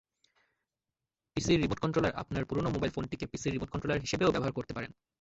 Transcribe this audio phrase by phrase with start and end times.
[1.35, 4.91] পিসির রিমোট কন্ট্রোলারআপনার পুরোনো মোবাইল ফোনটিকে পিসির রিমোট কন্ট্রোলার হিসেবেও ব্যবহার করতে পারেন।